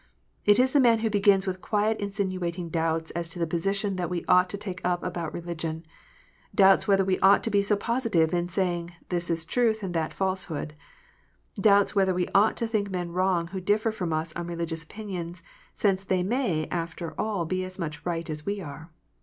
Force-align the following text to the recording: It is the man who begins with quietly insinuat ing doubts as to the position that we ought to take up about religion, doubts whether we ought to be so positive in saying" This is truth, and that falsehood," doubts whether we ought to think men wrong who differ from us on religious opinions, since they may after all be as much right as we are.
It 0.45 0.57
is 0.57 0.73
the 0.73 0.79
man 0.79 0.97
who 1.05 1.11
begins 1.11 1.45
with 1.45 1.61
quietly 1.61 2.07
insinuat 2.07 2.57
ing 2.57 2.69
doubts 2.69 3.11
as 3.11 3.27
to 3.27 3.37
the 3.37 3.45
position 3.45 3.97
that 3.97 4.09
we 4.09 4.25
ought 4.25 4.49
to 4.49 4.57
take 4.57 4.81
up 4.83 5.03
about 5.03 5.31
religion, 5.31 5.83
doubts 6.55 6.87
whether 6.87 7.05
we 7.05 7.19
ought 7.19 7.43
to 7.43 7.51
be 7.51 7.61
so 7.61 7.75
positive 7.75 8.33
in 8.33 8.49
saying" 8.49 8.95
This 9.09 9.29
is 9.29 9.45
truth, 9.45 9.83
and 9.83 9.93
that 9.93 10.11
falsehood," 10.11 10.73
doubts 11.53 11.93
whether 11.93 12.15
we 12.15 12.27
ought 12.33 12.57
to 12.57 12.67
think 12.67 12.89
men 12.89 13.11
wrong 13.11 13.49
who 13.49 13.61
differ 13.61 13.91
from 13.91 14.11
us 14.11 14.33
on 14.35 14.47
religious 14.47 14.81
opinions, 14.81 15.43
since 15.71 16.03
they 16.03 16.23
may 16.23 16.67
after 16.69 17.13
all 17.21 17.45
be 17.45 17.63
as 17.63 17.77
much 17.77 18.03
right 18.03 18.27
as 18.27 18.43
we 18.43 18.59
are. 18.59 18.89